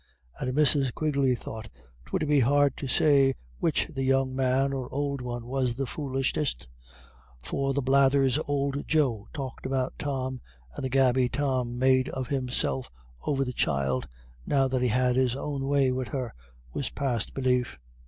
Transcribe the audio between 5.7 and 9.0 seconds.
the foolishest; for the blathers ould